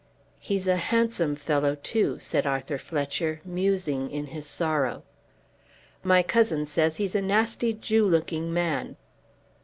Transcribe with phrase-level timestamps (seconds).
[0.39, 5.03] "He's a handsome fellow, too," said Arthur Fletcher, musing in his sorrow.
[6.03, 8.97] "My cousin says he's a nasty Jew looking man."